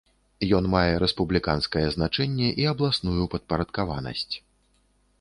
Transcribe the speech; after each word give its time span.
Ён 0.59 0.63
мае 0.75 0.93
рэспубліканскае 1.03 1.85
значэнне 1.97 2.49
і 2.65 2.67
абласную 2.75 3.31
падпарадкаванасць. 3.37 4.31